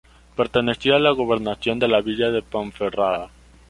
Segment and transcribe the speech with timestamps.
[0.35, 3.29] Perteneció a la gobernación de la villa de Ponferrada.